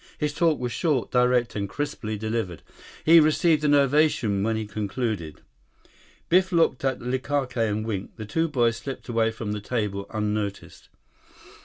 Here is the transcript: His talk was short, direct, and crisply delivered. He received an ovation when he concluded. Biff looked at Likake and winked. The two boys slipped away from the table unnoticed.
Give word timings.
His 0.17 0.33
talk 0.33 0.57
was 0.59 0.71
short, 0.71 1.11
direct, 1.11 1.55
and 1.55 1.69
crisply 1.69 2.17
delivered. 2.17 2.63
He 3.05 3.19
received 3.19 3.63
an 3.63 3.75
ovation 3.75 4.41
when 4.41 4.55
he 4.55 4.65
concluded. 4.65 5.41
Biff 6.27 6.51
looked 6.51 6.83
at 6.83 7.01
Likake 7.01 7.55
and 7.69 7.85
winked. 7.85 8.17
The 8.17 8.25
two 8.25 8.47
boys 8.47 8.77
slipped 8.77 9.09
away 9.09 9.29
from 9.29 9.51
the 9.51 9.61
table 9.61 10.07
unnoticed. 10.09 10.89